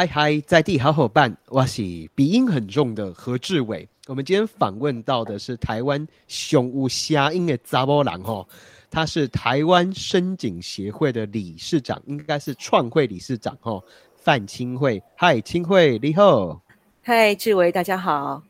[0.00, 1.82] 嗨嗨，在地好伙伴，我是
[2.14, 3.86] 鼻音很重的何志伟。
[4.06, 8.48] 我们今天访问到的是台湾熊无虾音的杂波郎吼，
[8.90, 13.84] 他是台湾深井协会的理事长，应该是创会理事长吼，
[14.16, 15.02] 范清慧。
[15.14, 16.58] 嗨，清慧你好。
[17.02, 18.42] 嗨，志伟，大家好。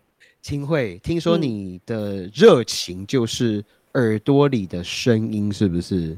[0.43, 3.64] 清慧，听说你的热情就是
[3.95, 6.17] 耳朵里的声音，是不是？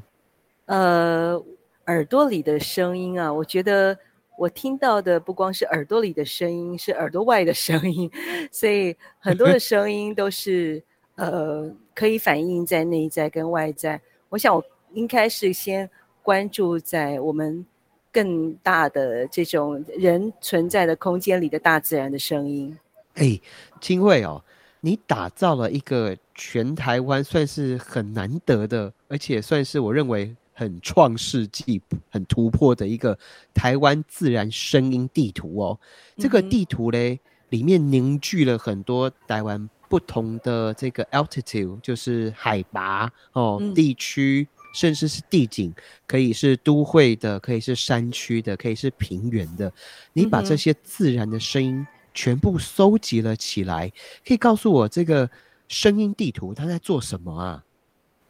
[0.66, 1.42] 呃，
[1.86, 3.98] 耳朵里的声音啊，我觉得。
[4.38, 8.10] 我听到的不光是耳朵里的声音，是耳朵外的声音，
[8.50, 10.82] 所以很多的 声音都是
[11.16, 14.00] 呃可以反映在内在跟外在。
[14.30, 14.64] 我想我
[14.94, 15.88] 应该是先
[16.22, 17.64] 关注在我们
[18.10, 22.76] 更大的这种人存在的空间里的大自然的声音。
[23.14, 23.38] 哎，
[23.80, 24.42] 清慧哦，
[24.80, 30.34] 你打造了一个全台湾算是很难得的，而且算是我认为。
[30.52, 31.80] 很创世纪、
[32.10, 33.18] 很突破的一个
[33.52, 35.78] 台湾自然声音地图哦。
[36.16, 45.72] 这个地图嘞，里面凝聚了很多台湾不同的这个 altitude，就是海拔哦，地区，甚至是地景，
[46.06, 49.72] 可以是都会的，可以是山区的，可以是平原的。
[50.12, 53.92] 你把这些自然的声音全部搜集了起来，
[54.26, 55.28] 可以告诉我这个
[55.68, 57.64] 声音地图它在做什么啊？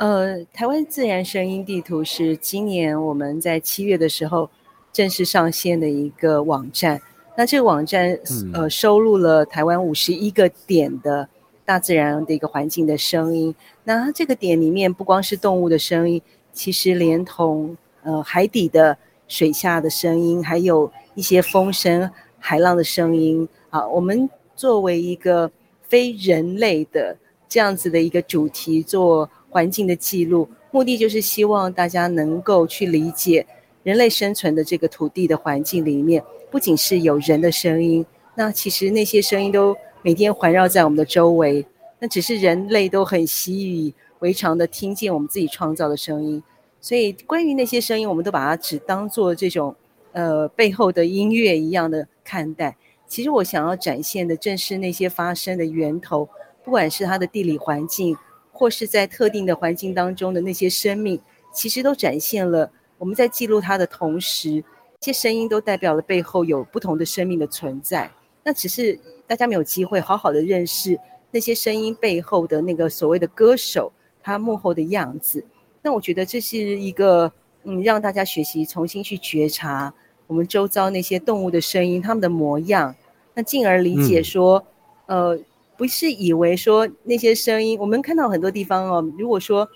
[0.02, 4.50] 呃，台湾自然声音地图是今年我们在七月的时候
[4.92, 7.00] 正式上线的一个网站。
[7.36, 8.18] 那这个网站
[8.52, 11.28] 呃收录了台湾五十一个点的
[11.64, 13.54] 大自然的一个环境的声音。
[13.84, 16.20] 那这个点里面不光是动物的声音，
[16.52, 23.86] 其实连同呃海底的水下的声音，还有一些风声、海浪的声音啊。
[23.86, 25.48] 我们作为一个
[25.84, 27.16] 非人类的
[27.48, 29.30] 这样子的一个主题做。
[29.52, 33.46] 环境的记录，目的就是希望大家能够去理解
[33.82, 41.66] 人类生存的这个土地的环境里面，不仅是有人的声音，那其实那些声音都每天环绕在我们的周围，
[41.98, 46.42] 那只是人类都很习以为常的听见我们自己创造的声音，
[46.80, 49.76] 所以关于那些声音，我们都把它只当做这种
[50.12, 52.74] 呃背后的音乐一样的看待。
[53.06, 56.26] 其实我想要展现的正是那些发声的源头，
[56.64, 58.16] 不管是它的地理环境。
[58.62, 61.20] 或是在特定的环境当中的那些生命，
[61.52, 64.62] 其实都展现了我们在记录它的同时，
[65.00, 68.08] 这些声音都代表了背后有不同的生命的存在。
[68.44, 68.96] 那只是
[69.26, 70.96] 大家没有机会好好的认识
[71.32, 75.44] 那些声音背后的那个所谓的歌手，他幕后的样子。
[75.82, 77.32] 那我觉得这是一个
[77.64, 79.92] 嗯，让大家学习重新去觉察
[80.28, 82.94] 我们周遭那些动物的声音，他们的模样，
[83.34, 84.64] 那进而理解说，
[85.06, 85.36] 呃。
[85.76, 89.12] 不是以为说那些声音，我们看到很多地方哦。
[89.18, 89.68] 如果说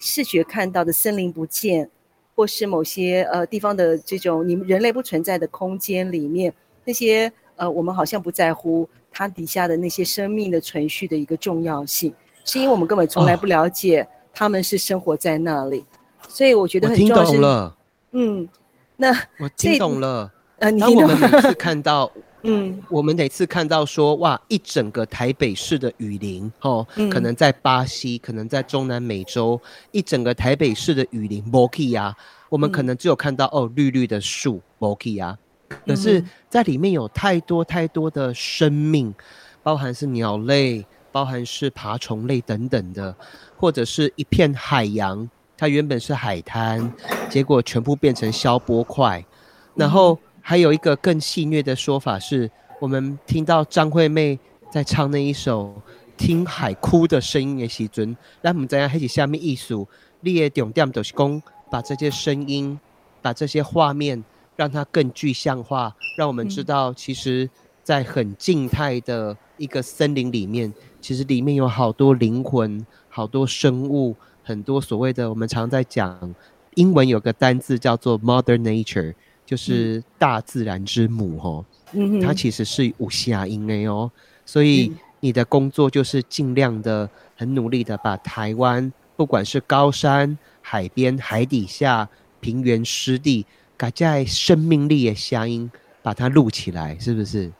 [0.00, 1.90] 视觉看到的森林不见，
[2.34, 6.52] 或是某些呃地方的这种你们人类不存在的空间里面，
[6.84, 12.14] 那些呃我们好像不在乎它底下的那些生命的存续的一个重要性，
[12.44, 15.84] 是因为我们根本从来不了解他们是生活在那里。
[16.28, 17.72] 所以我觉得很重要是，
[18.12, 18.48] 嗯，
[18.96, 20.32] 那我听懂了。
[20.58, 22.10] 呃，当我们每次看到。
[22.44, 29.60] 嗯，我们每次看到说哇，一整个台北市的雨林，哦，可能在巴西，可能在中南美洲，
[29.92, 32.16] 一整个台北市的雨林 m o k i 啊，
[32.48, 35.38] 我们可能只有看到哦绿绿的树 m o k i 啊，
[35.86, 39.14] 可是在里面有太多太多的生命，
[39.62, 43.14] 包含是鸟类，包含是爬虫类等等的，
[43.56, 46.92] 或者是一片海洋，它原本是海滩，
[47.30, 49.24] 结果全部变成消波块，
[49.76, 50.18] 然后。
[50.42, 54.38] 还有一个更戏谑的说法是，我们听到张惠妹
[54.70, 55.72] 在唱那一首
[56.16, 59.86] 《听海哭的声音》的时阵，那我们怎样开始下面艺术？
[60.20, 62.78] 你的重点就是讲，把这些声音、
[63.22, 64.22] 把这些画面，
[64.56, 67.48] 让它更具象化，让我们知道，其实，
[67.84, 76.34] 在很静态的一个森林里面，其实里面有好多灵魂、好多生物，很多所谓的我们常在讲，
[76.74, 79.14] 英文有个单字叫做 “Mother Nature”。
[79.44, 81.64] 就是大自然之母哦，
[82.22, 84.10] 它其实是无下音的哦，
[84.46, 92.08] 所以你的工作就是尽量的、很努力的把台湾，不管是高山、海边、海底下、
[92.40, 93.44] 平原、湿地，
[93.76, 95.70] 改在生命力的下音，
[96.02, 97.50] 把它录起来，是不是？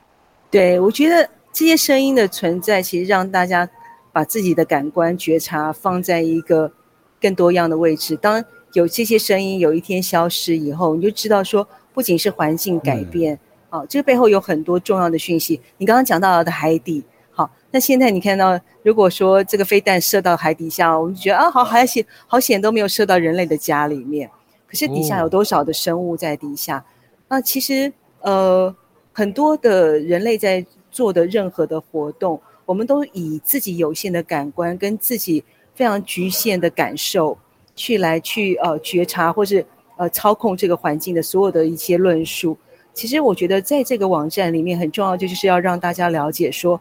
[0.50, 3.68] 对，我觉得这些声音的存在，其实让大家
[4.12, 6.72] 把自己的感官觉察放在一个
[7.20, 8.16] 更多样的位置。
[8.16, 8.42] 当
[8.72, 11.66] 有这些声音有一天消失以后，你就知道说。
[11.94, 13.38] 不仅是环境改变，
[13.68, 15.60] 哦，这个背后有很多重要的讯息。
[15.76, 24.30] 你刚刚讲到的海底，好，那现在你看到，如果说这个飞弹射到海底下，我们就觉得啊，好好险，好险都没有射到人类的家里面。
[24.66, 26.82] 可是底下有多少的生物在底下？
[27.28, 27.92] 那其实，
[28.22, 28.74] 呃，
[29.12, 37.36] 很多的人类在做的任何的活动，我们都以自己有限的感官跟自己非常局限的感受
[37.82, 39.64] 去来去呃觉察或是
[39.96, 42.56] 呃操控这个环境的所有的一些论述。
[42.94, 46.80] 其实我觉得在这个网站里面很重要，就是要让大家了解说，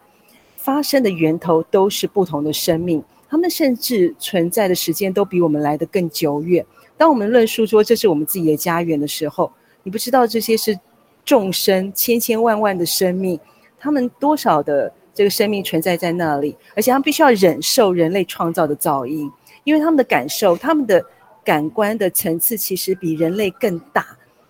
[0.57, 6.63] 发生的源头都是不同的生命，他们甚至存在的时间都比我们来的更久远。
[6.97, 9.51] 当我们论述说这是我们自己的家园的时候，
[9.83, 10.77] 你不知道这些是。
[11.23, 13.39] 众生千千万万的生命，
[13.79, 19.31] 他们多少的这个生命存在在那里，而且他们必须要忍受人类创造的噪音，
[19.63, 21.03] 因为他们的感受、他们的
[21.43, 24.05] 感官的层次其实比人类更大。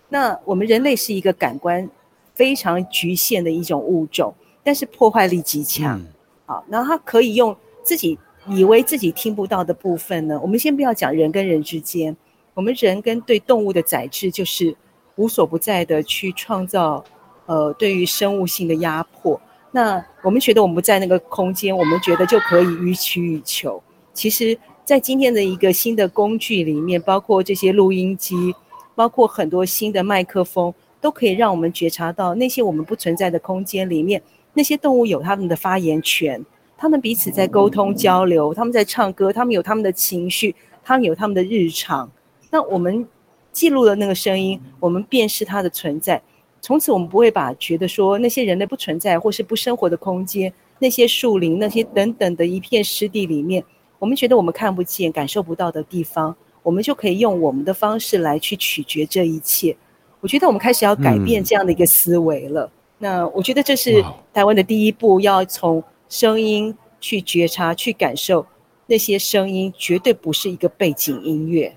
[0.08, 1.88] 那我们人类是一个感官
[2.34, 6.02] 非常局限的一种物种，但是破坏力极强。
[6.46, 8.18] 好，然后他可以用自己
[8.48, 10.38] 以为自己听不到的部分呢？
[10.42, 12.16] 我们先不要讲人跟人之间，
[12.54, 14.76] 我们人跟对动物的宰制就是。
[15.16, 17.04] 无所不在的去创造，
[17.44, 19.38] 呃，对于生物性的压迫。
[19.70, 23.80] 那我们觉得我们不在那个空间，我们觉得就可以予取予求。
[24.14, 24.58] 其实，
[24.92, 28.54] 在今天的一个新的工具里面，包括这些录音机，
[28.94, 34.20] 包括很多新的麦克风，都可以让我们觉察到那些我们不存在的空间里面，
[34.52, 36.44] 那些动物有他们的发言权，
[36.76, 40.54] 他们彼此在沟通交流，他们在唱歌，他们有他们的情绪，
[40.84, 42.12] 他们有他们的日常。
[42.50, 43.08] 那我们。
[43.50, 46.22] 记录了那个声音，我们辨识它的存在。
[46.62, 53.62] 从此，我们不会把觉得说那些人类不存在或是不生活的空间，那些树林、那些等等的一片湿地里面，
[54.02, 56.34] 我们觉得我们看不见、感受不到的地方，
[56.64, 59.76] 我们就可以用我们的方式来去取决这一切。
[60.18, 62.68] 我觉得我们开始要改变这样的一个思维了。
[62.98, 64.04] 那我觉得这是
[64.34, 68.44] 台湾的第一步，要从声音去觉察、去感受
[68.86, 71.72] 那些声音，绝对不是一个背景音乐。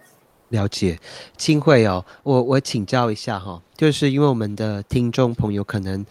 [0.50, 0.98] 了解，
[1.38, 6.04] 金慧哦，我我请教一下哈，就是因为我们的听众朋友可能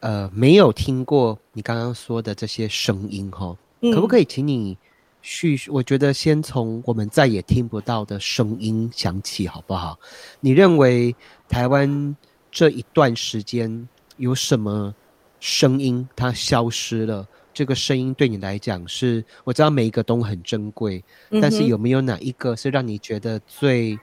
[0.00, 3.56] 呃没有听过你刚刚说的这些声音哈，
[3.94, 4.76] 可不可以请你
[5.22, 5.72] 叙述？
[5.72, 9.98] 我觉得先从我们再也听不到的声音响起好不好？
[10.40, 11.14] 你认为
[11.48, 12.16] 台湾
[12.50, 14.94] 这一段时间有什么
[15.38, 17.26] 声音它消失了？
[17.52, 21.02] 这个声音对你来讲是，我知道每一个都很珍贵，
[21.42, 23.98] 但是有没有哪一个是让你觉得最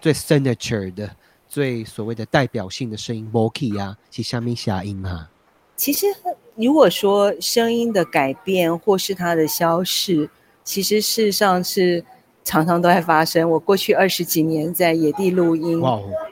[0.00, 1.14] 最 signature 的、
[1.48, 5.28] 最所谓的代表性的声音 o k y 啊，其下面下音哈？
[5.76, 6.06] 其实
[6.54, 10.28] 如果说声音的改变或是它的消逝，
[10.64, 12.04] 其实事实上是
[12.44, 13.50] 常常都在发生。
[13.50, 15.82] 我过去二十几年在野地录音，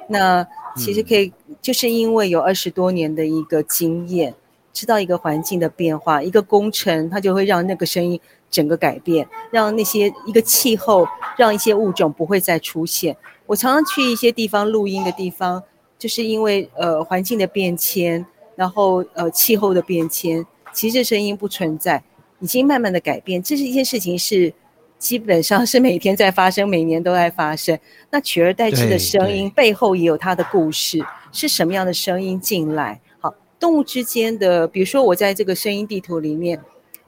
[0.09, 0.47] 那
[0.77, 1.33] 其实可以
[1.63, 4.35] 就是因为有二十多年的一个经验。
[4.73, 8.19] 知道一个环境的变化，一个工程，它就会让那个声音
[8.49, 11.05] 整个改变，让那些一个气候，
[11.37, 13.17] 让一些物种不会再出现。
[13.47, 15.65] 我常常去一些地方录音的地方，
[15.99, 18.25] 就是因为呃环境的变迁，
[18.61, 22.03] 然后呃气候的变迁，其实声音不存在，
[22.41, 23.43] 已经慢慢的改变。
[23.43, 24.53] 这是一件事情，是
[24.99, 27.79] 基本上是每天在发生，每年都在发生。
[28.11, 31.03] 那取而代之的声音背后也有它的故事，
[31.33, 33.01] 是什么样的声音进来？
[33.19, 36.61] 好动物之间的，比如说我在这个声音地图里面，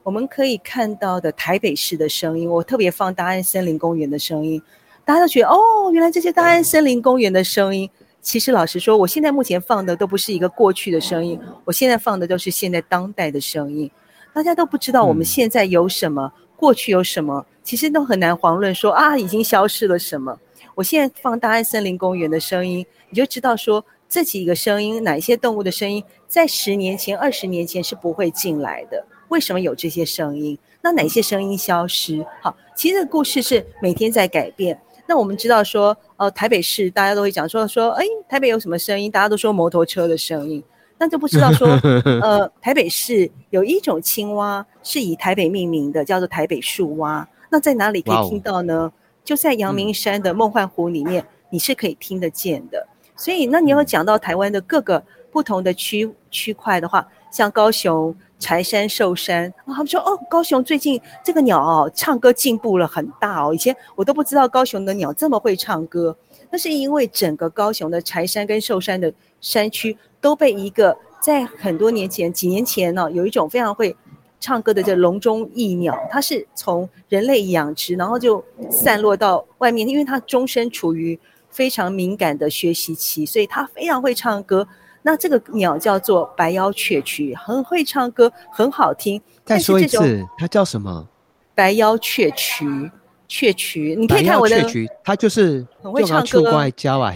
[0.03, 4.63] 我们可以看到的台北市的声音，我特别放大安森林公园的声音，
[5.05, 7.91] 大家都觉得哦，原来这些大安森林公园的声音，
[8.23, 13.91] 其实老实说，我现在目前放的都不是一个过去的声音，我现在放的都是现在当代的声音，
[14.33, 20.39] 大家都不知道我们现在有什么，过去有什么，其实都很难遑论说啊，已经消失了什么。
[20.75, 23.85] 我现在放大安森林公园的声音，你就知道说。
[24.09, 29.03] 这几个声音，哪一些动物的声音，在十年前、二十年前是不会进来的？
[29.29, 30.59] 为什么有这些声音？
[30.83, 32.23] 那哪些声音消失？
[32.43, 34.79] 好，其实这个故事是每天在改变。
[35.13, 39.11] 那我们知道说，呃，台北市大家都会讲说说，哎，台北有什么声音？
[39.11, 40.65] 大家都说摩托车的声音，
[40.97, 41.69] 那就不知道说，
[42.23, 47.29] 呃，台北市有一种青蛙是以台北命名的，叫做台北树蛙。
[47.51, 48.91] 那在哪里可以听到呢？
[49.23, 52.87] 就在阳明山的梦幻湖里面，你是可以听得见的。
[53.15, 63.53] 所以，那你要讲到台湾的各个不同的区区块的话，像高雄柴山寿山，他们说哦，高雄最近这个鸟哦，唱歌进步了很大哦。
[63.53, 66.17] 以前我都不知道高雄的鸟这么会唱歌，
[66.51, 73.97] 那是因为整个高雄的柴山跟寿山的山区都被一个在很多年前、几年前呢，有一种非常会
[74.39, 81.19] 唱歌的这笼中异鸟，它是从人类养殖，然后就散落到外面，因为它终身处于。
[81.53, 84.67] 非常敏感的学习期，所以它非常会唱歌。
[85.03, 89.21] 那这个鸟叫做白腰雀曲，很会唱歌，很好听。
[89.45, 91.09] 再说一次，它叫什么？
[91.55, 92.91] 白腰雀曲，
[93.27, 93.97] 雀曲。
[93.99, 96.71] 你可以看我的雀曲，它就是很会唱歌。
[96.71, 97.13] 叫啊，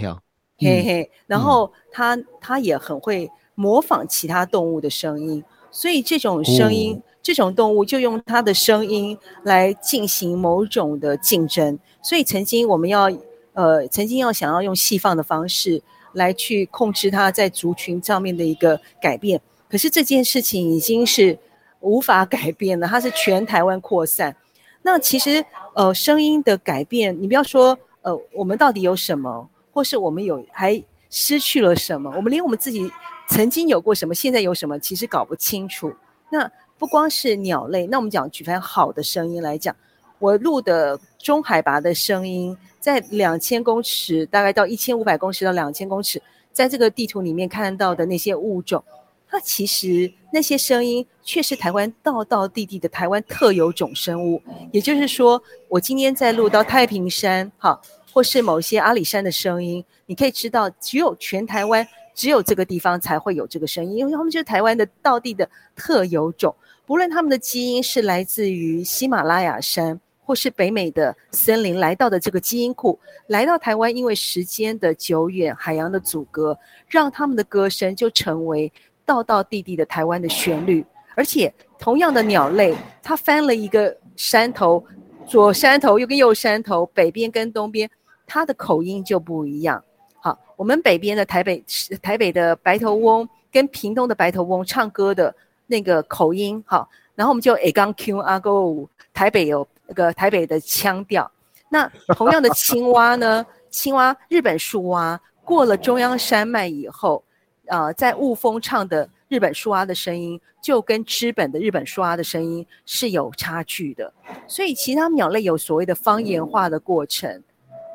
[0.58, 1.10] 嘿嘿。
[1.26, 11.78] 然后它它也很会模仿其他动物的声音，所以这种声音，这种动物就用它的声音来进行某种的竞争。
[12.02, 13.10] 所以曾经我们要，
[13.54, 15.82] 呃，曾经要想要用细放的方式
[16.16, 21.38] 来去控制它在族群上面的一个改变，可是这件事情已经是
[21.80, 24.34] 无法改变了，它是全台湾扩散。
[24.82, 25.44] 那其实，
[25.74, 32.90] 呃，声音的改变，你不要说，呃，我们到底有什么，或是我们有还失去了什么，我们连我们自己。
[33.28, 35.92] 曾经有过什么，现在有什么，其实搞不清楚。
[36.30, 39.74] 那不光是鸟类，那我们讲举凡好的声音来讲，
[40.20, 48.80] 我录的中海拔的声音，在两千公尺，大概到一千五百公尺到两千公尺，在这个地图里面看到的那些物种，
[49.28, 54.40] 它其实那些声音却是台湾道道地地的台湾特有种生物。
[54.70, 57.80] 也就是说，我今天在录到太平山，哈，
[58.12, 61.84] 或是某些阿里山的声音，你可以知道，只有全台湾。
[62.14, 66.54] 只有这个地方才会有这个声音，因为他们就是台湾的道地的特有种。
[66.86, 78.70] 不论他们的基因是来自于喜马拉雅山，或是北美的森林来到的这个基因库，来到台湾，因为时间的久远、海洋的阻隔，让他们的歌声就成为
[79.04, 80.84] 道道地地的台湾的旋律。
[81.14, 84.84] 而且，同样的鸟类，它翻了一个山头，
[85.28, 87.88] 左山头又跟右山头，北边跟东边，
[88.26, 89.82] 它的口音就不一样。
[90.18, 91.64] 好，我们北边的台北
[92.02, 95.32] 台北的白头翁跟屏东的白头翁唱歌的
[95.68, 101.30] 那个口音，好，然后我们就 A 杠 Q 阿 Go，台北有那个台北的腔调。
[101.68, 103.44] 那同样的青蛙呢？
[103.70, 107.22] 青蛙日本树蛙过了中央山脉以后，
[107.66, 114.12] 呃，在雾峰唱的日本树蛙的声音，就跟知本的日本树蛙的声音是有差距的。
[114.46, 117.42] 所以其他鸟类有所谓的方言化的过程。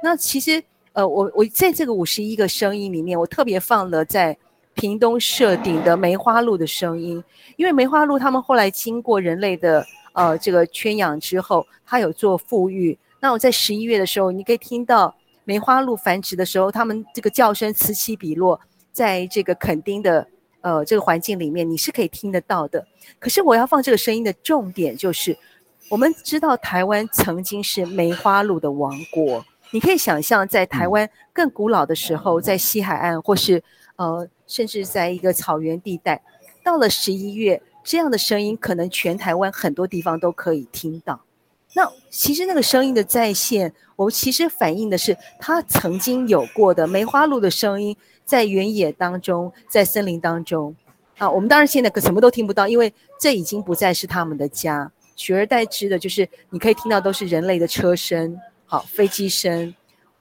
[0.04, 0.64] 那其实。
[0.94, 4.38] 呃，我我在这个五十一个声音里面，我特别放了在
[4.74, 7.24] 屏东设定的梅花鹿的声音，
[7.56, 12.98] 因为梅花鹿他们后来经过人类的呃这个圈养之后，它有做富裕。
[13.20, 18.60] 那我在十一月的时候，你可以听到梅花鹿繁殖的时候，它们这个叫声此起彼落，
[18.92, 20.28] 在这个垦丁的
[20.62, 22.86] 呃这个环境里面，你是可以听得到的。
[23.20, 25.38] 可是我要放这个声音的重点就是，
[25.90, 29.46] 我们知道台湾曾经是梅花鹿的王国。
[29.74, 33.64] 你可以想象，在台湾更古老的时候，在西海岸，或是
[33.96, 36.22] 呃，甚至在一个草原地带，
[36.62, 41.22] 到了十一月，这样的声音可能全台湾很多地方都可以听到。
[41.74, 47.96] 那其实那个声音的再现，我其实反映的是它曾经有过的梅花鹿的声音，
[48.26, 50.76] 在原野当中，在森林当中。
[51.18, 58.38] 啊，我们当然现在可什么都听不到，因为这已经不再是他们的家，取而代之的就是你可以听到都是人类的车声。
[58.66, 59.74] 好，飞机声，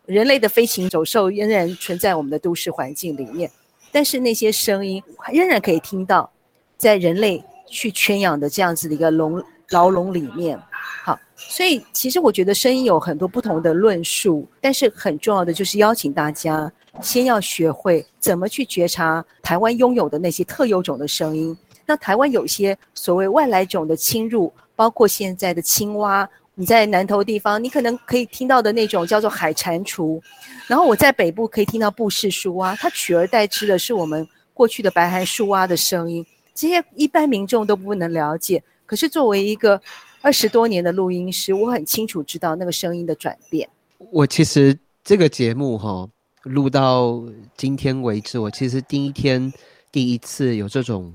[0.06, 3.50] 人类的飞禽走兽仍然存在我们的都市环境里面，
[3.90, 5.02] 但是那些声音
[5.32, 6.30] 仍然可以听到，
[6.76, 10.60] 在人类去圈养的这样子的一个笼牢笼里面。
[11.04, 21.56] 好，所以其实我觉得声音有很多不同的论述，但是很重要的就是邀请大家先要学会怎么去觉察台湾拥有的那些特有种的声音。
[21.86, 26.28] 那台湾有些所谓外来种的侵入，包括现在的青蛙。
[26.56, 30.20] 你在南投地方，你可能可以听到的那种叫做海蟾蜍，
[30.66, 36.26] 然后我在北部可以听到布氏树蛙，它取而代之的是我们过去的白寒树蛙的声音，
[36.60, 38.62] 这些一般民众都不能了解。
[38.84, 39.80] 可是作为一个
[40.20, 43.66] 二十多年的录音师，我很清楚知道那个声音的转变。
[44.10, 46.06] 我其实这个节目哈
[46.42, 47.24] 录到
[47.56, 49.50] 今天为止，我其实第一天
[49.90, 51.14] 第一次有这种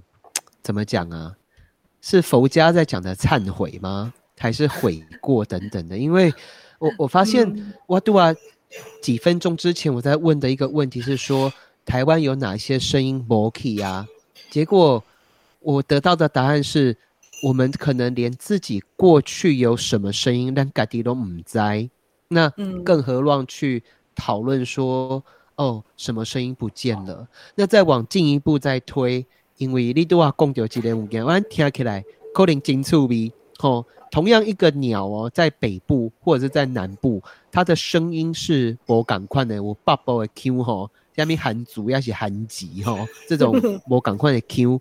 [0.63, 1.35] 怎么讲啊？
[2.01, 4.11] 是佛家在讲的忏悔吗？
[4.39, 6.33] 还是悔过等等的，因为
[6.79, 8.33] 我 我发现哇杜啊，
[8.99, 11.53] 几分钟之前我在问的一个问题是说
[11.85, 14.07] 台湾有哪些声音模 key 啊？
[14.49, 15.03] 结果
[15.65, 16.95] 我得到的答案是
[17.41, 21.59] 我们可能连自己过去有什么声音，但家己都唔知。
[22.27, 22.47] 那
[22.83, 23.83] 更何况去
[24.15, 25.23] 讨论说
[25.55, 27.27] 哦，什么声音不见了？
[27.55, 29.25] 那再往进一步再推，
[29.57, 33.83] 因为你都话讲到几点物件，我听起来可能真趣味吼。
[34.11, 42.95] 同样一个鸟哦，在北部或者是在南部，它的声音是我赶快的，我爸爸的 Q 吼，下面含族要写含级哈，
[43.27, 44.79] 这种我赶快的 Q。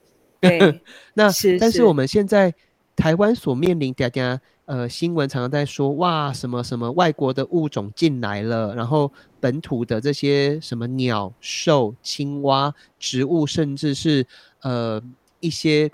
[0.48, 0.80] 对，
[1.14, 2.54] 那但是我们现在
[2.94, 9.10] 台湾所面临嗲嗲呃新闻常常在说哇什么什么外国的物种进来了，然后
[9.40, 14.26] 本土的这些什么鸟兽、青蛙、植物，甚至是
[14.60, 15.02] 呃
[15.40, 15.90] 一些。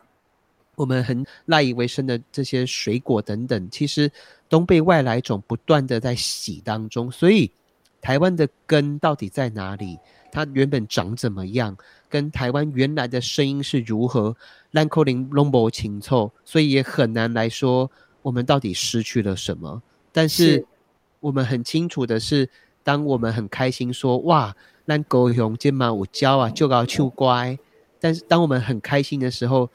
[0.77, 4.11] 我们很赖以为生的这些水果等等，其实
[4.49, 7.13] 都被外来种不断的在洗当中。
[7.13, 7.51] 所以，
[8.01, 9.99] 台湾的根到底在哪里？
[10.33, 11.77] 它原本长怎么样，
[12.09, 14.37] 跟台湾原来的声音是如何，
[14.71, 17.91] 兰蔻林龙博情凑，所以也很难来说
[18.23, 19.83] 我们到底失去了什么。
[20.13, 20.65] 但是
[21.19, 22.49] 我们很清楚的是，
[22.85, 24.55] 当我们很开心说哇，
[24.85, 27.59] 兰狗熊肩膀我教啊就搞就乖，
[27.99, 29.69] 但是当我们很开心的时候，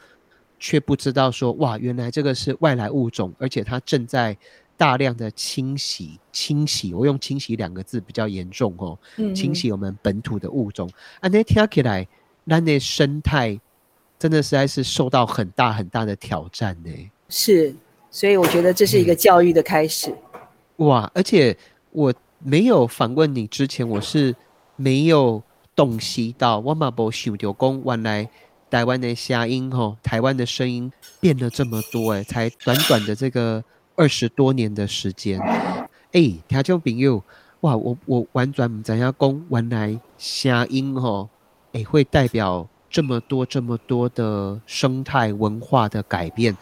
[0.58, 4.38] 却不知道说哇，原来这个是外来物种，而且它正在。
[4.78, 8.98] 大量的清洗，清洗，我用“清洗”两个字比较严重哦。
[9.16, 10.90] 嗯清洗我们本土的物种，
[11.22, 12.06] 啊，那听起来，
[12.44, 13.58] 那那生态
[14.20, 16.92] 真的实在是受到很大很大的挑战呢。
[17.30, 17.74] 是，
[18.12, 20.14] 所以我觉得这是一个教育的开始。
[20.78, 21.58] 哇，而且
[21.92, 24.36] 我没有访问你之前，我是
[24.76, 25.42] 没有
[25.74, 28.30] 洞悉到，我嘛无想到讲原来
[28.70, 30.92] 台湾的声音吼，台湾的声音
[31.22, 33.64] 变了这么多哎，才短短的这个。
[33.96, 35.40] 二十多年的时间，
[36.12, 37.24] 哎，听众朋友，
[37.62, 41.30] 哇，我我完全唔知影讲原来声音吼，
[41.72, 46.56] 哎，会代表这么多这么多的生态文化的改变。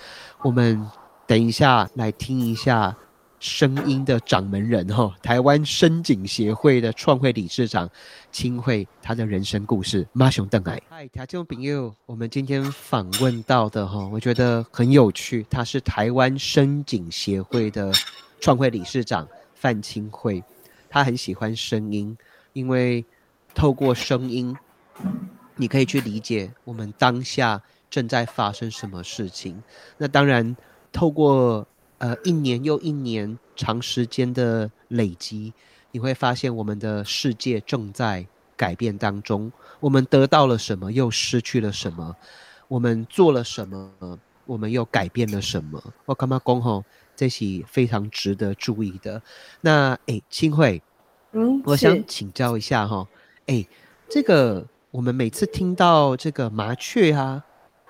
[0.44, 0.86] 我们
[1.26, 2.96] 等一下来听一下。
[3.44, 7.90] 声音的掌门人哈，台湾声景协会的创会理事长
[8.32, 10.08] 清慧，他的人生故事。
[10.14, 15.46] 马雄邓矮，嗨，听众朋友，我们今天访问到的哈，我觉得很有趣。
[15.50, 17.92] 他是台湾声景协会的
[18.40, 20.42] 创会理事长范清慧，
[20.90, 22.18] 他很喜欢声音，
[22.54, 23.04] 因为
[23.54, 24.56] 透过声音，
[25.58, 29.62] 你可以去理解我们当下正在发生什么事情。
[29.98, 30.56] 那当然，
[30.94, 31.68] 透过。
[32.04, 35.54] 呃，一年又一年，长时间的累积，
[35.92, 39.50] 你会发现我们的世界正在改变当中。
[39.80, 42.14] 我们得到了什么，又失去了什么？
[42.68, 45.82] 我们做了什么，我们又改变了什么？
[46.04, 46.84] 我干嘛讲吼？
[47.16, 49.22] 这是非常值得注意的。
[49.62, 50.84] 那哎，清慧，
[51.32, 53.08] 嗯，我想请教一下哈，
[53.46, 53.66] 哎，
[54.10, 57.46] 这个我们每次听到这个麻雀啊、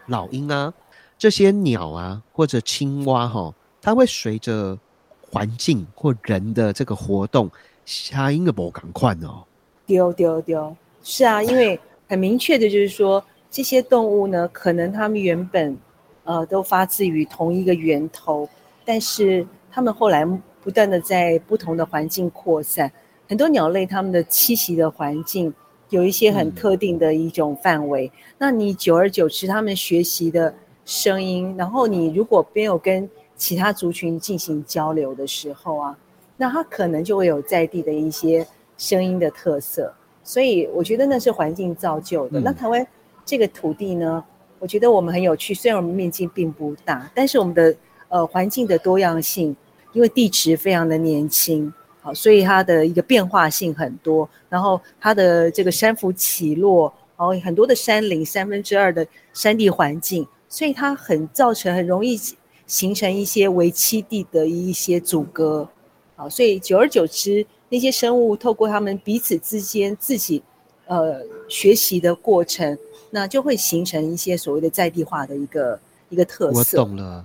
[0.05, 0.71] 老鹰啊
[1.17, 3.51] 这些鸟啊，或者青蛙哈。
[3.83, 4.79] 它会随着
[5.21, 7.51] 环境或人的这个活动，
[7.83, 9.43] 下音的波赶快哦。
[9.85, 15.77] 丢丢丢，是啊，因为很明确的就是说，这些动物呢，可能它们原本
[16.23, 18.47] 呃都发自于同一个源头，
[18.85, 20.25] 但是它们后来
[20.61, 22.89] 不断的在不同的环境扩散。
[23.27, 25.53] 很多鸟类它们的栖息的环境
[25.89, 35.97] 有一些很特定的一种范围，那你久而久之，它们学习的声音，然后你如果没有跟其他族群进行交流的时候啊，
[36.37, 38.45] 那它可能就会有在地的一些
[38.77, 39.93] 声音的特色，
[40.23, 42.39] 所以我觉得那是环境造就的。
[42.39, 42.85] 那台湾
[43.25, 44.23] 这个土地呢，
[44.59, 47.75] 我觉得我们很有趣，虽然我们面积并不大，但是我们的
[48.09, 49.55] 呃环境的多样性，
[49.93, 62.17] 因为地质非常的年轻，好，所以它的一个变化性很多，然后它的这个山幅起落，然后很多的山林，三分之二的山地环境，所以它很造成很容易。
[62.73, 65.69] 形成一些为栖地的一些阻隔，
[66.15, 70.41] 好，所以久而久之，那些生物透过他们彼此之间自己，
[70.87, 72.75] 呃，学习的过程，
[73.11, 76.81] 那就会形成一些所谓的在地化的一个一个特色。
[76.81, 77.23] 我懂了，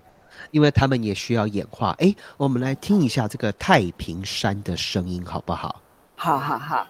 [0.50, 1.96] 因为他们也需要演化。
[1.98, 5.80] 哎，我们来听一下这个太平山的声音，好不好？
[6.14, 6.86] 好好好。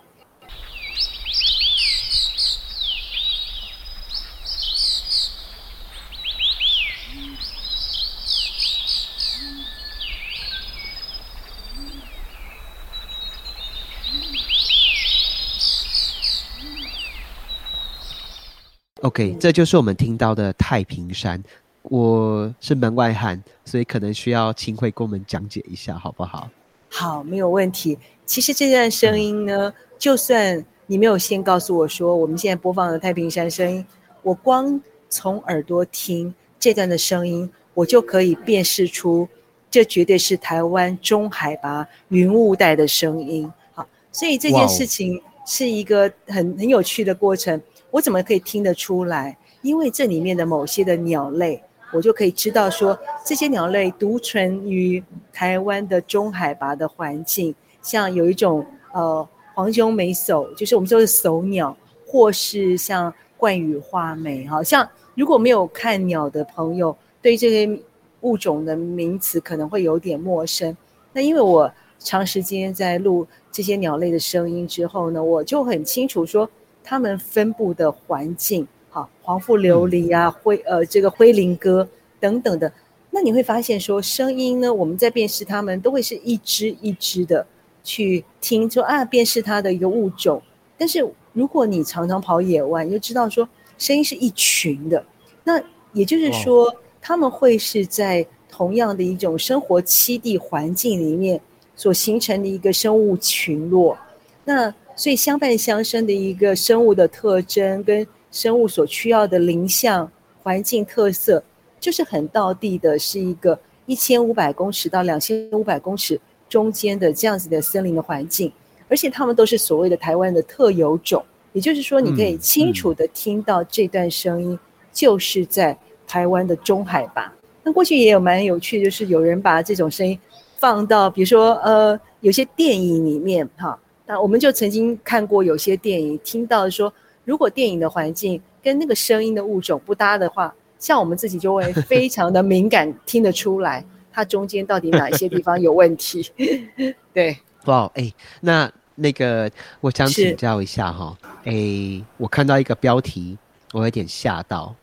[19.03, 21.41] OK，这就是我们听到的太平山。
[21.83, 26.51] 我是门外汉，所以可能需要秦慧给我们讲解一下，好不好？
[26.89, 27.97] 好，没有问题。
[28.27, 33.87] 其实这段声音呢，就算你没有先告诉我说我们现在播放的太平山声音，
[34.23, 39.29] 我光从耳朵听这段的声音，我就可以辨识出
[39.71, 43.49] 这绝对是台湾中海拔云雾带的声音。
[43.75, 47.63] 好，所以这件事情是一个很很有趣的过程。
[47.91, 49.37] 我怎么可以听得出来？
[49.63, 51.61] 因为这里面的某些的鸟类，
[51.93, 57.55] 我就可以知道说，这些鸟类独存于台湾的中海拔的环境。
[57.83, 67.81] 像有一种呃黄胸眉叟，就是我们说的叟鸟，或是像冠羽画眉，哈，像如果没有看鸟的朋友，对这些
[68.21, 70.77] 物种的名词可能会有点陌生。
[71.13, 76.49] 那因为我长时间在录这些鸟类的声音之后呢，我就很清楚说。
[76.89, 81.87] 它们分布的环境，好，黄腹琉璃啊，灰呃，这个灰林鸽
[82.19, 82.73] 等等的，
[83.11, 87.47] 那你会发现说，声音呢，我们在辨识它们都会是一只一只的
[87.85, 90.41] 去听，说啊，辨识它的一个物种。
[90.79, 93.47] 但是如果你常常跑野外，你就知道说
[93.77, 95.05] 声音是一群的，
[95.45, 101.39] 那也就是说他们会是在同样的一种生活栖地环境里面
[101.77, 103.95] 所形成的一个生物群落。
[104.43, 110.11] 那所以相伴相生的一个生物的特征跟生物所需要的林相
[110.43, 111.41] 环境特色，
[111.79, 113.57] 就是很到地的，是一个
[113.87, 118.53] 一千五百公尺到两千五百公尺中间的这样子的森林的环境。
[118.89, 124.59] 而且他们都是所谓的台湾的特有种，也就是说，你可以清楚的听到这段声音，
[124.93, 127.33] 就是在台湾的中海拔。
[127.63, 130.19] 那过去也有蛮有趣，就是有人把这种声音
[130.57, 136.93] 放到，比如说呃，有些电影里面哈，那我们就曾经看过有些电影，听到说，
[137.25, 146.29] 如果电影的环境跟那个声音的物种不搭的话，像我们自己就会 非常的敏感，听得出来它中间到底哪一些地方有问题。
[147.15, 148.73] 对，哇，哎，那。
[149.01, 149.49] 那个，
[149.81, 153.39] 我想请教一下哈，哎，我看到一个标题，
[153.73, 154.75] 我有点吓到。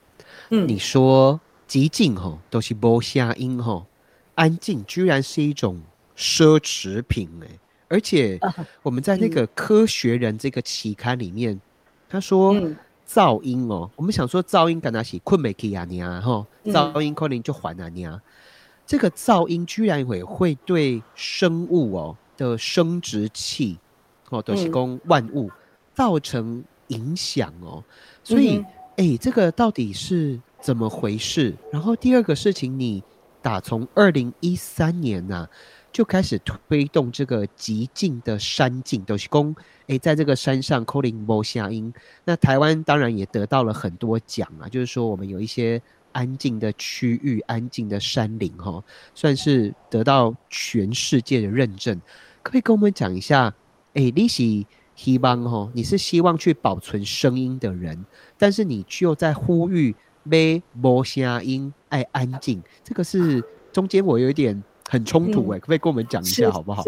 [0.52, 3.86] 嗯，你说寂静哈都是无声音哈，
[4.36, 5.82] 安静居然是一种
[6.16, 7.48] 奢侈品哎，
[7.96, 8.38] 而且
[8.84, 11.58] 我们在那个《科学人》这个期刊里面，
[12.10, 12.54] 他说
[13.08, 18.22] 噪音哦，我们想说噪音干哪起困没起啊你啊哈，噪音可能就还啊你啊，
[18.86, 23.78] 这个噪音居然会会对生物哦的生殖器。
[24.30, 25.50] 哦，都是供万物
[25.94, 27.82] 造成影响哦，
[28.24, 28.62] 所以
[28.98, 31.56] 哎，这个到底是怎么回事？
[31.72, 33.02] 然后第二个事情，你
[33.42, 35.48] 打从二零一三年呐
[35.96, 39.56] 就开始推动这个极静的山境，都是公
[39.88, 41.94] 哎，在这个山上扣零波下音。
[42.26, 45.82] 那台湾当然也得到了很多奖啊，就是说我们有一些
[46.12, 52.02] 安静的区域、安静的山林哈，算是得到全世界的认证。
[52.44, 53.56] 可以跟我们讲一下？
[53.94, 54.44] 哎，你是
[54.96, 58.06] 希望哦，你是希望去保存声音的人，
[58.38, 66.84] 但是你又在呼吁没无声音，爱安静，这个是中间我有一点很冲突哎，可不可以跟我们讲一下好不好？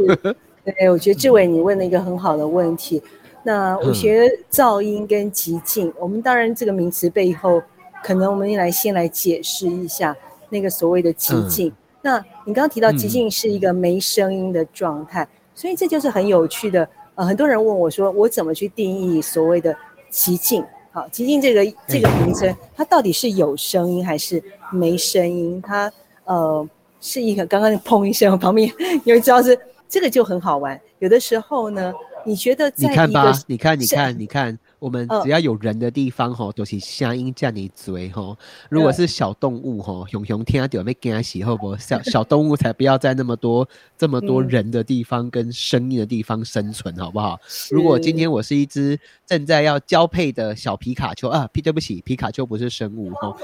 [0.64, 3.02] 对，我觉得志伟你问了一个很好的问题。
[3.44, 7.62] 那我学噪音跟极静，我们当然这个名词背后，
[8.04, 10.16] 可能我们来先来解释一下
[10.50, 11.72] 那个所谓的极静。
[12.02, 15.28] 那你刚刚提到极静是一个没声音的状态。
[15.56, 19.76] 所以这就是很有趣的，呃，很多人问我说，我怎么去定义所谓的
[20.12, 20.64] 极静？
[20.92, 25.60] 好，极静这个这个名称，它到底是有声音还是没声音？
[25.60, 25.92] 它
[26.26, 28.72] 呃是一个刚刚砰一声，旁边
[29.06, 29.58] 有一招是
[29.88, 30.80] 这个就很好玩。
[31.00, 31.94] 有的时候呢，
[32.26, 34.60] 你觉得你看吧，你看，你看，你看。
[34.80, 38.38] 我们只要有人的地方吼，都是声音叫你嘴吼。
[38.70, 41.76] 如果是小动物吼，熊熊听到没惊喜，好不？
[41.78, 47.40] 小 小动物才不要在那么多这么多人的地方跟声音的地方生存，好不好？
[47.72, 53.36] 如果今天我是一只正在要交配的小皮卡丘啊，皮对不起，皮卡丘不是生物哈。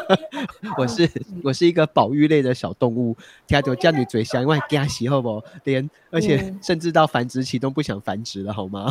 [0.78, 1.10] 我是
[1.44, 3.14] 我是一个保育类的小动物，
[3.46, 5.42] 听到叫你嘴响，因为惊喜，好不？
[5.64, 8.90] 连而且甚至到繁殖期都不想繁殖了，好吗？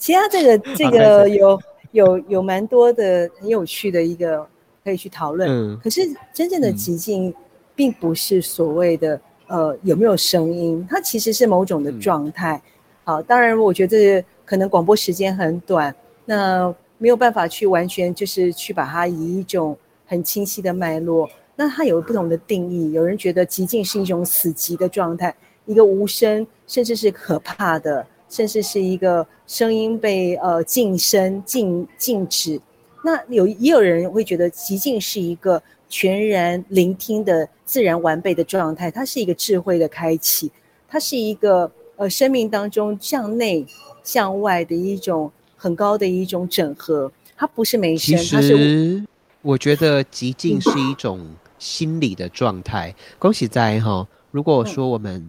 [0.00, 1.60] 其他这个 这个有
[1.92, 4.44] 有有蛮多的很有趣的一个
[4.82, 5.48] 可以去讨论。
[5.48, 5.78] 嗯。
[5.84, 6.00] 可是
[6.32, 7.32] 真正的极境，
[7.76, 12.60] 并不是所谓的呃有没有声音，它其实是某种的状态。
[13.04, 21.28] 好，当然我觉得可能广播时间很短，那没有办法去完全就是去把它以一种很清晰的脉络。
[21.56, 25.34] 那它有不同的定义，有人觉得极境是一种死寂的状态，
[25.66, 28.06] 一个无声，甚至是可怕的。
[28.30, 32.58] 甚至是一个声音被呃禁声、禁禁止。
[33.04, 40.50] 那有也有人会觉得极静是一个全然聆听的自然完备的状态，它是一个智慧的开启，
[40.88, 43.66] 它是一个呃生命当中向内
[44.04, 47.10] 向外的一种很高的一种整合。
[47.36, 49.04] 它不是没声，它是。
[49.42, 51.26] 我觉得极静是一种
[51.58, 52.94] 心理的状态。
[53.18, 54.06] 恭喜在哈！
[54.30, 55.28] 如果说我们。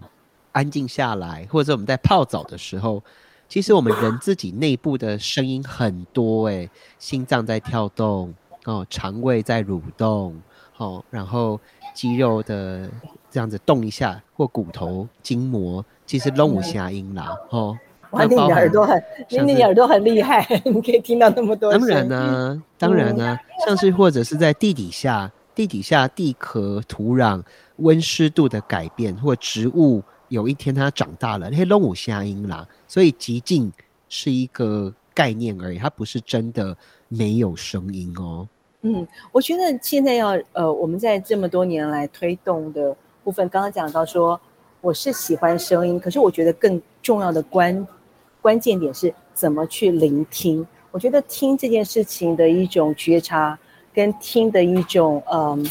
[0.52, 3.02] 安静下来，或者我们在泡澡的时候，
[3.48, 8.32] 其实我们人自己内部的声音很多哎，心脏在跳动
[8.64, 10.40] 哦，肠胃在蠕动
[10.76, 11.58] 哦，然后
[11.94, 12.88] 肌肉的
[13.30, 17.76] 这样子动一下，或骨头筋膜，其实拢有声音啦哦。
[18.10, 19.02] 哇，你耳朵很，
[19.46, 21.72] 你耳朵很厉害， 你可以听到那么多。
[21.72, 27.42] 当然呢，当然呢，像是或者是在地底下，地底下地壳、土壤
[27.76, 30.02] 温湿度的改变，或植物。
[30.32, 33.70] 有一天他长大了，那些动物声音啦，所以极静
[34.08, 36.74] 是一个概念而已，它不是真的
[37.08, 38.48] 没有声音哦。
[38.80, 44.40] 嗯，我觉得现在要呃，我们在这么多年来推动的部分，刚刚讲到说，
[44.80, 47.86] 我是喜欢声音，可是我觉得更重要的关
[48.40, 50.66] 关键点是怎么去聆听。
[50.90, 53.58] 我觉得听这件事情的一种觉察，
[53.92, 55.70] 跟听的一种嗯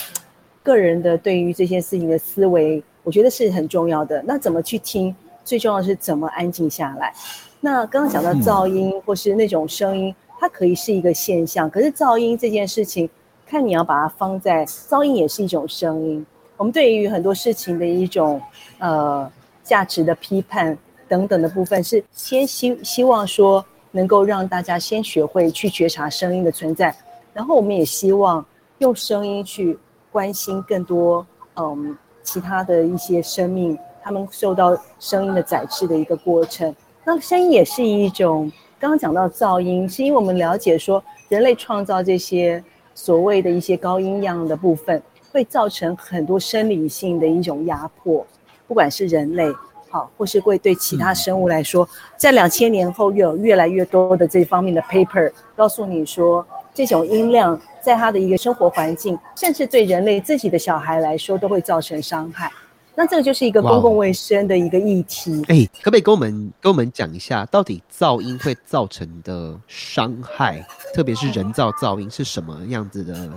[0.62, 4.22] 个人的对于这件事情的思维，我觉得是很重要的。
[4.26, 5.16] 那怎么去听？
[5.44, 7.14] 最重要的是怎么安静下来。
[7.60, 13.10] 那刚刚讲到噪音或是那种声音，它可以是一个现象，可是噪音这件事情，
[13.46, 16.26] 看你要把它放在噪音也是一种声音。
[16.58, 18.40] 我们对于很多事情的一种
[18.78, 19.30] 呃
[19.64, 20.78] 价值的批判
[21.10, 26.96] 等等的部分，是先希希望说能够让大家先学会去觉察声音的存在，
[27.34, 28.46] 然后我们也希望
[28.78, 29.78] 用声音去
[30.12, 36.74] 关心更多嗯其他的一些生命，他们受到声音的载制的一个过程。
[37.04, 48.26] 那声音也是一种，刚刚讲到噪音，是因为我们了解说，人类创造这些所谓的一些高音样的部分，会造成很多生理性的一种压迫，
[48.68, 49.52] 不管是人类
[49.92, 62.50] 好，或是会对其他生物来说，在两千年后又有越来越多的这方面的 paper 告诉你说，这种音量在它的一个生活环境，甚至对人类自己的小孩来说，都会造成伤害。
[62.94, 65.44] 那这个就是一个公共卫生的一个议题。
[65.48, 73.30] 哎，可不可以跟我们跟我们讲一下，到底噪音会造成的伤害，特别是人造噪音是什么样子的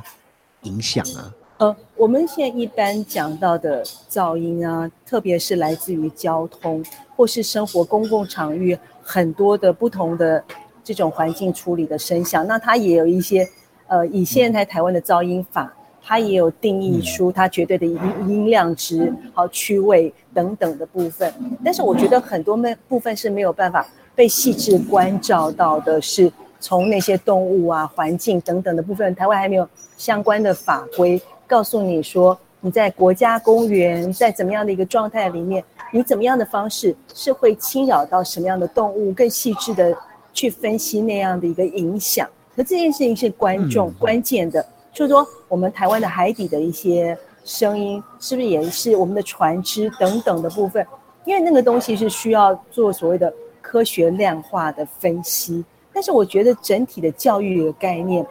[0.63, 1.33] 影响啊？
[1.59, 6.85] 呃，我们现在一般讲到的噪音啊，特别是来自于交通
[7.17, 10.43] 或是生活公共场域很多的不同的
[10.83, 13.49] 这种环境处理的声响，那它也有一些
[13.87, 15.73] 呃，以现在台湾的噪音法。
[16.07, 21.33] 它也有定义出它绝对的音音量值、好区位等等的部分，
[21.65, 39.97] 但是我觉得很多那部分是没有办法被细致关照到的，是从那些动物啊、环境等等的部分，台湾还没有相关的法规告诉你说，你在国家公园在怎么样的一个状态里面，你怎么样的方式是会侵扰到什么样的动物，更细致的
[40.33, 42.29] 去分析那样的一个影响。
[42.57, 44.65] 可这件事情是观众关键的。
[44.93, 50.87] 就是说，我们台湾的海底的一些声音，是不是也是我们的船只等等的部分？
[51.25, 55.65] 因为那个东西是需要做所谓的科学量化的分析。
[55.93, 58.25] 但是我觉得整体的教育的概念，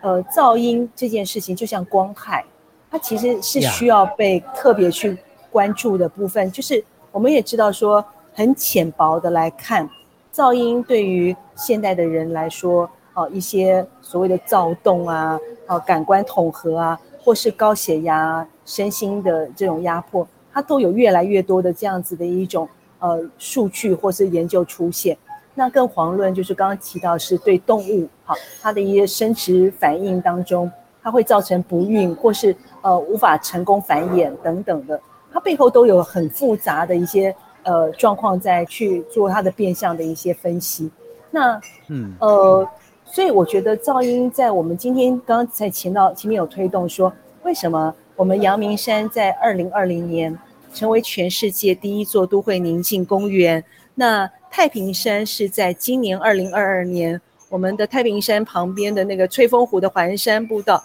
[0.00, 2.44] 呃，噪音这件事情就像光害，
[2.90, 5.16] 它其实是需要被特别去
[5.50, 6.50] 关注的部分。
[6.50, 9.88] 就是我们也知道说，很浅薄的来看，
[10.32, 12.90] 噪音对于现代的人来说。
[13.12, 22.68] 哦，一些所谓的躁动啊，哦，感官统合啊，或是高血压、身心的这种压迫，它都有越来越多的这样子的一种
[23.00, 25.18] 呃数据或是研究出现。
[25.54, 30.70] 那更遑论就是刚刚提到是对动物，好，它的一些生殖反应当中，
[31.02, 35.00] 它会造成不孕或是呃无法成功繁衍等等的，
[35.32, 40.90] 它背后都有很复杂的一些呃状况在去做它的变相的一些分析。
[41.30, 42.68] 那嗯呃。
[43.12, 47.12] 所以我觉得噪音在我们今天刚刚在前到前面有推动说，
[47.42, 50.38] 为什么我们阳明山在二零二零年
[50.72, 53.64] 成为全世界第一座都会宁静公园？
[53.96, 60.80] 那太平山是在今年二零二二年，我们的太平山旁边的那个吹风湖的环山步道，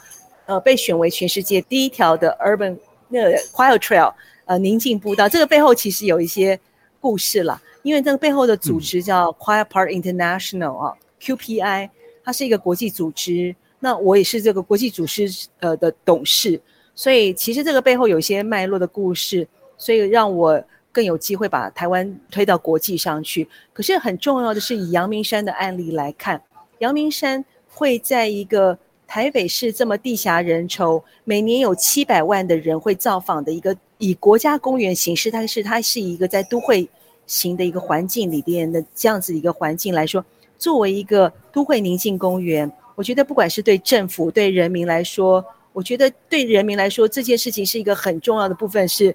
[0.46, 2.78] 呃，被选为全世界第一条的 urban
[3.10, 4.14] 那个 quiet trail，
[4.46, 5.28] 呃，宁静步道。
[5.28, 6.60] 这个背后其实有一些
[7.00, 11.90] 故事了，因为这个背后的组织叫 Quiet Park International 啊，QPI。
[12.28, 15.30] 它是一个国际组织，那我也是这个国际组织
[15.60, 16.60] 呃的董事，
[16.96, 20.60] 所以其实这个背后有一些脉络的故事，所以让我
[20.92, 23.48] 更有机会把台湾推到国际上去。
[23.74, 26.42] 可是很重要的是，以阳明山的案例来看，
[26.80, 28.76] 阳明山会在一个
[29.08, 36.88] 台北市这么地狭人稠，每年有七百万的人会造访的一个以国家公园形式，但是它是一个在都会
[37.28, 40.24] 型的一个环境里边的这样子一个环境来说。
[40.58, 48.88] 作为一个都会宁静公园，我觉得不管是对政府、对人民来说，我觉得对人民来说，这件事情是一个很重要的部分。
[48.88, 49.14] 是，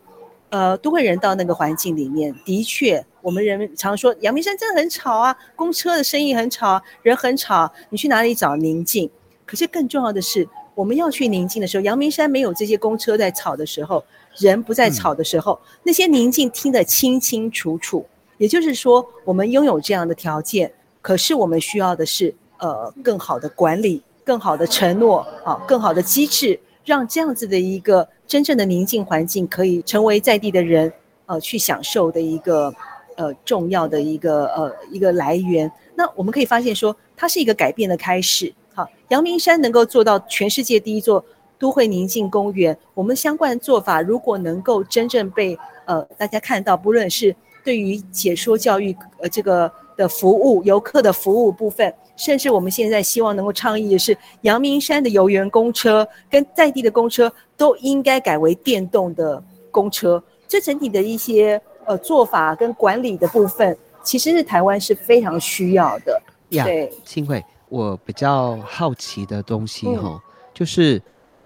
[0.51, 9.11] 呃，都会人到那个环境里面，的确，我们人们常说阳明山真的很吵啊，公车的声音很吵，人很吵，你去哪里找宁静？
[9.51, 14.01] 可是更重要的是，我们要去宁静的时候，阳明山没有这些公车在吵的时候，
[14.37, 18.07] 人不在吵的时候，那些宁静听得清清楚楚。
[18.39, 20.73] 也就是说，我们拥有这样的条件。
[21.03, 30.93] 可是我们需要的是，呃，更好的管理，更好的承诺，啊，更好的机制，让这样子的一个真正的宁静环境，可以成为在地的人，
[31.27, 32.73] 呃，去享受的一个，
[33.17, 35.69] 呃，重要的一个，呃，一个来源。
[35.97, 38.55] 那我们可以发现说，它是一个改变的开始。
[38.75, 41.25] 好，阳明山能够做到全世界第一座
[41.59, 49.71] 都会宁静公园，我们相关的做法如果能够真正被，呃，大家看到，不论是对于解说教育，呃，这个。
[49.97, 60.23] 的服务，游客的服务部分，甚至我们现在希望能够倡议的是，阳明山的游园公车跟在地的公车都应该改为电动的公车。
[60.49, 66.19] 这整体的一些呃做法跟管理的部分，其实是台湾是非常需要的。
[66.49, 71.01] 对，庆慧，我比较好奇的东西哈，就是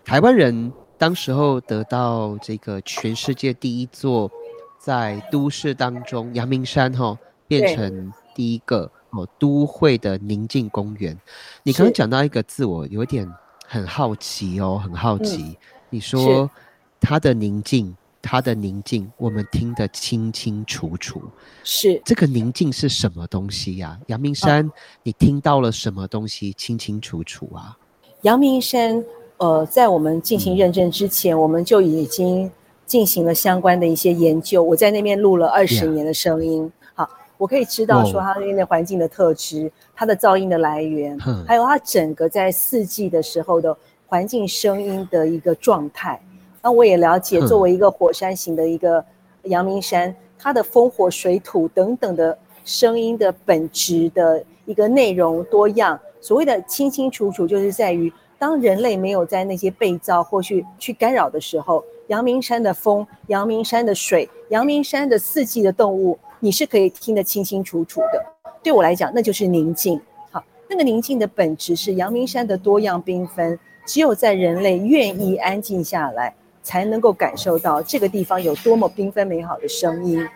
[0.04, 4.28] 台湾人当时候得到这个全世界第一座
[4.80, 8.12] 在都市当中阳明山哈变成。
[8.36, 11.16] 第一个哦，都会的宁静公园。
[11.62, 13.32] 你刚刚讲到一个字，我有点
[13.64, 15.56] 很好奇哦，很好奇。
[15.88, 16.50] 你说
[16.98, 21.20] 它的宁静，它的宁静，我们听得清清楚楚。
[21.62, 24.00] 是这个宁静是什么东西呀？
[24.06, 24.68] 阳明山，
[25.02, 27.76] 你听到了什么东西清清楚楚啊？
[28.22, 29.04] 阳明山，
[29.36, 32.50] 呃，在我们进行认证之前，我们就已经
[32.86, 34.62] 进行了相关的一些研究。
[34.62, 36.72] 我在那边录了二十年的声音。
[37.36, 46.22] 我可以知道说它那边的环境的特质，它的噪音的来源，还有它整个在四季的时候的环境声音的一个状态。
[46.64, 49.04] 那我也了解，作为一个火山型的一个
[49.42, 56.00] 阳明山，它的风火水土等等的声音的本质的一个内容多样。
[56.22, 66.18] 所谓的清清楚楚，就是在于当人类没有在那些被造或去去干扰的时候，阳明山的风、阳明山的水、阳明山的四季的动物。
[66.40, 68.24] 你是可以听得清清楚楚的，
[68.62, 70.00] 对我来讲，那就是宁静。
[70.30, 73.58] 好，那个宁静的本质是阳明山的多样缤纷。
[73.86, 80.26] 只有在人类愿意安静下来，才能够感受到这个地方有多么缤纷美好的声音。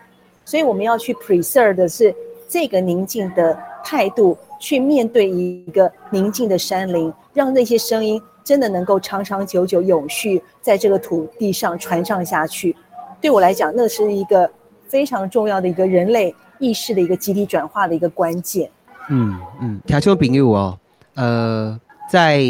[0.45, 2.15] 所以我们要去 preserve 的是
[2.47, 12.73] 这个宁静的态度，去面对一个宁静的山林，让那些声音真的能够长长久久、永续在这个土地上传唱下去。
[13.19, 14.49] 对我来讲，那是一个。
[14.89, 18.67] 非常重要的一个人类意识的一个集体转化的一个关键。
[19.07, 20.79] 嗯嗯，听众朋友哦，
[21.13, 22.41] 呃，在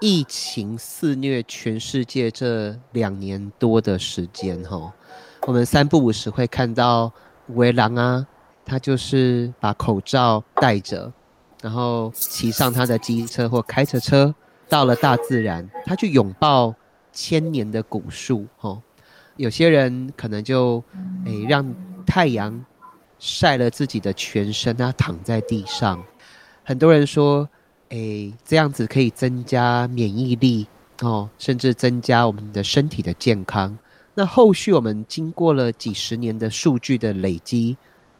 [0.00, 4.92] 疫情肆虐全世界这两年多的时间哈，
[5.46, 7.10] 我们三不五时会看到
[7.48, 8.26] 维狼啊，
[8.64, 11.10] 他就是把口罩戴着，
[11.62, 14.34] 然后骑上他的机车或开着车
[14.68, 16.74] 到了大自然，他去拥抱
[17.12, 18.78] 千年的古树哈。
[19.36, 20.82] 有些人可能就，
[21.24, 21.74] 诶，让
[22.06, 22.64] 太阳
[23.18, 26.02] 晒了自己的全身，啊躺在地上。
[26.64, 27.48] 很多人说，
[27.90, 30.66] 诶，这样子可以增加免疫力
[31.00, 33.76] 哦，甚至增加我们的身体的健康。
[34.14, 37.76] 那后续我们经过了几十年的数据的累积，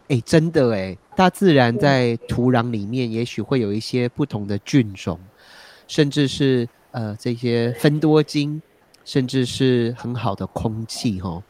[0.08, 5.18] 诶，真的诶，大自然在土壤里面也许会有一些不同的菌种，
[5.88, 8.60] 甚至是呃这些分多精。
[9.04, 11.40] 甚至是很好的空气，吼，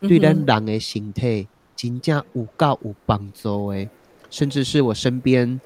[0.00, 3.86] 对咱人的形态真正有够有帮助诶。
[4.30, 5.60] 甚至是我身边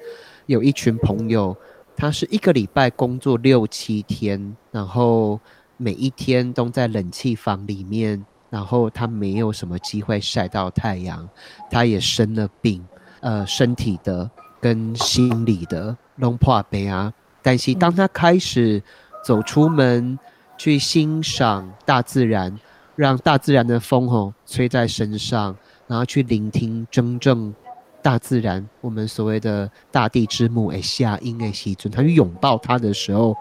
[0.47, 1.55] 有一群朋友，
[1.97, 5.39] 他是一个礼拜工作六七天，然后
[5.77, 11.27] 每一天都在冷气房里面，然后他没有什么机会晒到太阳，
[11.71, 12.85] 他也生了病，
[13.21, 14.29] 呃，身体的
[14.61, 17.11] 跟心理的弄破杯啊。
[17.41, 18.81] 但是当他开始
[19.25, 20.19] 走出门，
[20.55, 22.55] 去欣赏大自然，
[22.95, 25.55] 让大自然的风吼吹在身上，
[25.87, 27.55] 然后去聆听真正
[28.01, 33.35] 大自然，我们所谓的大地之母诶，夏阴诶，西尊，他去拥抱他的时候，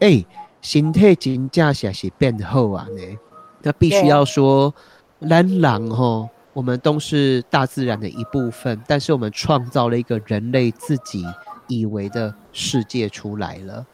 [0.00, 0.24] 哎，
[0.60, 3.18] 心态真正是是变厚啊呢。
[3.62, 4.74] 那必须要说，
[5.20, 11.24] 蓝狼吼，我们都是大自然的一部分，但是我们创造了一个人类自己
[11.68, 13.86] 以为的世界出来了。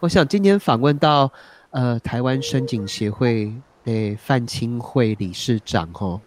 [0.00, 1.30] 我想今天访问到。
[1.76, 6.20] 呃，台湾深井协会的范清惠理事长吼，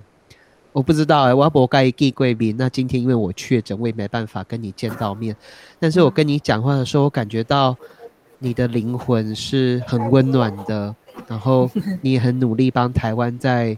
[0.77, 2.55] 我不知道哎，我要不该寄贵宾。
[2.55, 5.35] 那今天因为我确诊，我也没办法跟你见到面。
[5.81, 7.75] 但是我跟你讲话的时候，我感觉到
[8.37, 10.95] 你的灵魂是很温暖的，
[11.27, 11.67] 然后
[11.99, 13.75] 你也很努力帮台湾在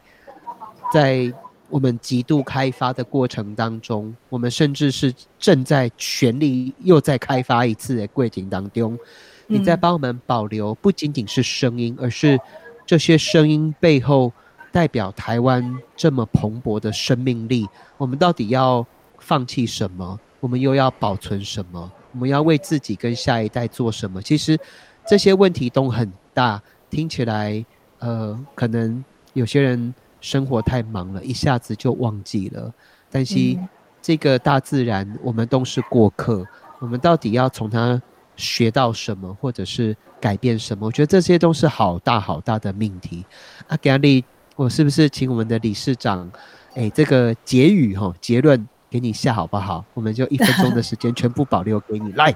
[0.94, 1.32] 在
[1.70, 9.00] 我们极度开发的过程当中，我们甚至是正在全力又在开发一次的过程当中。
[9.48, 12.38] 你在帮我们保留不仅仅是声音，而是
[12.86, 14.34] 这些声音背后
[14.80, 17.68] 代表台湾这么蓬勃的生命力。
[17.98, 18.86] 我们到底要
[19.18, 20.18] 放弃什么？
[20.40, 21.92] 我们又要保存什么？
[22.14, 24.22] 我们要为自己跟下一代做什么？
[24.22, 24.58] 其实
[25.06, 27.66] 这些问题都很大，听起来
[27.98, 29.04] 呃，可能
[29.34, 32.74] 有些人生活太忙了，一下子就忘记了。
[33.12, 33.36] 但是
[34.02, 36.48] 这个大自然，我们都是过客，
[36.80, 38.02] 我们到底要从它。
[38.40, 40.86] 学到什么，或者是改变什么？
[40.86, 43.26] 我觉得这些都是好大好大的命题。
[43.68, 44.24] 阿 Gary，
[44.60, 46.30] 我是不是请我们的理事长，
[46.76, 49.86] 哎，这个结语哈，结论给你下好不好？
[49.94, 52.36] 我们就一分钟的时间全部保留给你来。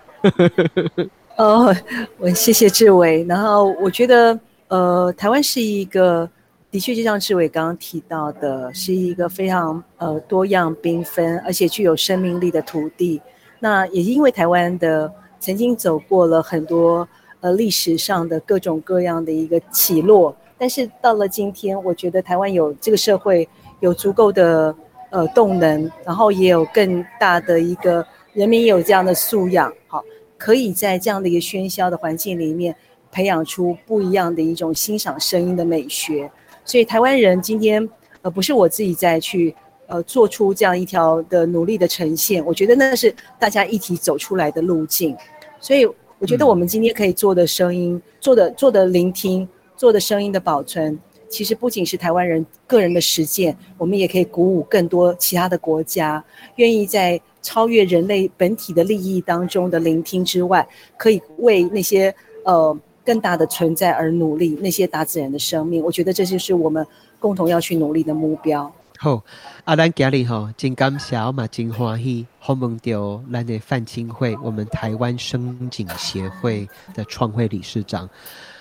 [1.36, 1.76] 哦，
[2.18, 3.26] 我谢谢志伟。
[3.26, 6.30] 然后我觉得，呃，台湾是一个，
[6.72, 13.22] 的确就像志伟刚刚提到的，是一个非常呃多样缤纷，而且具有生命力的土地。
[13.60, 15.12] 那也因为台湾的
[15.42, 17.06] 曾经走过了很多
[17.42, 20.34] 呃历史上的各种各样的一个起落，
[20.64, 23.46] 但是到了今天，我觉得台湾有这个社会
[23.82, 24.74] 有足够的
[25.10, 30.02] 呃动能，然后也有更大的一个人民也有这样的素养，好。
[30.38, 32.74] 可以在这样的一个喧嚣的环境里面，
[33.12, 36.32] 培养出不一样的一种欣赏声音的美学。
[36.64, 37.86] 所以台湾人今天，
[38.22, 39.54] 呃，不是我自己在去，
[39.88, 42.42] 呃，做出这样一条的努力的呈现。
[42.46, 45.14] 我觉得那是大家一起走出来的路径。
[45.60, 45.86] 所以
[46.20, 49.46] 我觉得我们今天可以做的声音，做的做的聆听，
[49.76, 51.00] 做的声音的保存，
[51.30, 56.24] 其实不仅是台湾人个人的实践，我们也可以鼓舞更多其他的国家，
[56.56, 57.20] 愿意在。
[57.46, 60.66] 超越人类本体的利益当中的聆听之外，
[60.96, 62.16] 可以为那些
[62.46, 64.58] 呃更大的存在而努力。
[64.62, 66.88] 那些大自然的生命，我觉得这就是我们
[67.20, 68.74] 共同要去努力的目标。
[68.98, 69.22] 好，
[69.66, 78.10] 阿兰今日吼真感谢嘛，真欢喜，好梦到咱的范清会，我们台湾声景协会的创会理事长。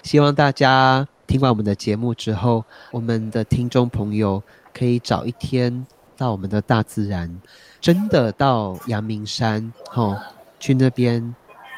[0.02, 4.42] 希望大家听完我们的节目之后，我们的听众朋友
[4.74, 5.86] 可以找一天
[6.16, 7.40] 到我们的大自然。
[7.80, 10.16] 真的到阳明山，吼，
[10.60, 11.34] 去那边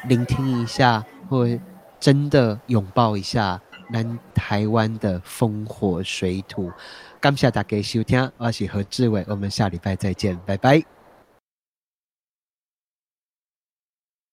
[0.06, 1.46] 聆听一下，或
[1.98, 3.60] 真的拥抱一下
[3.90, 6.70] 南台湾的风火水土。
[7.20, 10.93] 感谢大家收听，我是何志伟，我们下礼拜再见，拜拜。